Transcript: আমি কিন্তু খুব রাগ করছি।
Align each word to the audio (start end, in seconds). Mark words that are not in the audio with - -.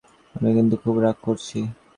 আমি 0.35 0.49
কিন্তু 0.57 0.75
খুব 0.83 0.95
রাগ 1.03 1.17
করছি। 1.23 1.57